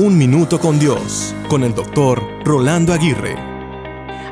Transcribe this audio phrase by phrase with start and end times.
[0.00, 3.34] Un Minuto con Dios, con el doctor Rolando Aguirre.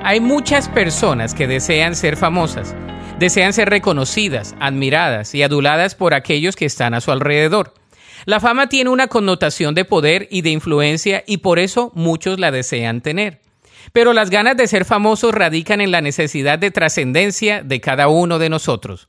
[0.04, 2.76] Hay muchas personas que desean ser famosas,
[3.18, 7.74] desean ser reconocidas, admiradas y aduladas por aquellos que están a su alrededor.
[8.26, 12.52] La fama tiene una connotación de poder y de influencia y por eso muchos la
[12.52, 13.40] desean tener.
[13.92, 18.38] Pero las ganas de ser famosos radican en la necesidad de trascendencia de cada uno
[18.38, 19.08] de nosotros.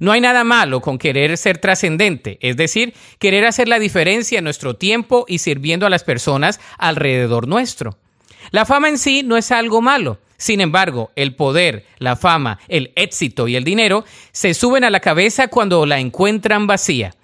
[0.00, 4.44] No hay nada malo con querer ser trascendente, es decir, querer hacer la diferencia en
[4.44, 7.98] nuestro tiempo y sirviendo a las personas alrededor nuestro.
[8.50, 10.18] La fama en sí no es algo malo.
[10.36, 15.00] Sin embargo, el poder, la fama, el éxito y el dinero se suben a la
[15.00, 17.14] cabeza cuando la encuentran vacía.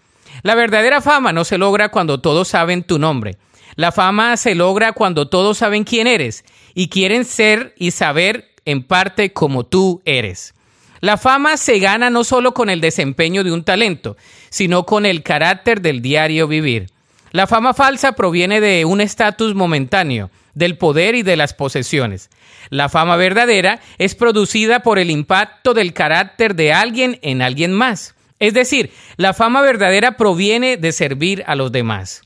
[0.43, 3.37] La verdadera fama no se logra cuando todos saben tu nombre.
[3.77, 8.83] La fama se logra cuando todos saben quién eres y quieren ser y saber en
[8.83, 10.55] parte como tú eres.
[11.03, 14.17] La fama se gana no solo con el desempeño de un talento,
[14.51, 16.91] sino con el carácter del diario vivir.
[17.33, 22.31] La fama falsa proviene de un estatus momentáneo, del poder y de las posesiones.
[22.71, 28.15] La fama verdadera es producida por el impacto del carácter de alguien en alguien más.
[28.39, 32.23] Es decir, la fama verdadera proviene de servir a los demás.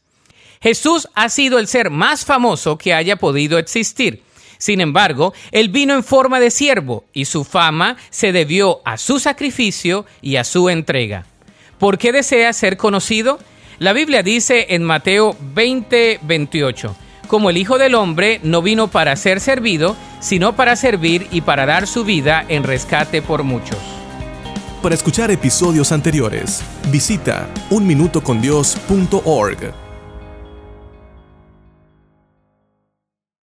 [0.60, 4.22] Jesús ha sido el ser más famoso que haya podido existir.
[4.58, 9.18] Sin embargo, él vino en forma de siervo y su fama se debió a su
[9.18, 11.26] sacrificio y a su entrega.
[11.78, 13.38] ¿Por qué desea ser conocido?
[13.78, 16.96] La Biblia dice en Mateo 20, 28,
[17.26, 21.66] como el Hijo del Hombre no vino para ser servido, sino para servir y para
[21.66, 23.76] dar su vida en rescate por muchos.
[24.82, 29.85] Para escuchar episodios anteriores, visita unminutocondios.org.